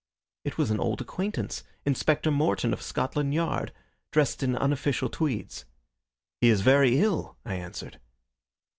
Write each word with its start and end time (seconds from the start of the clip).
It 0.43 0.57
was 0.57 0.71
an 0.71 0.79
old 0.79 0.99
acquaintance, 0.99 1.63
Inspector 1.85 2.31
Morton, 2.31 2.73
of 2.73 2.81
Scotland 2.81 3.35
Yard, 3.35 3.71
dressed 4.11 4.41
in 4.41 4.55
unofficial 4.55 5.09
tweeds. 5.11 5.65
"He 6.39 6.49
is 6.49 6.61
very 6.61 6.97
ill," 6.99 7.37
I 7.45 7.53
answered. 7.53 7.99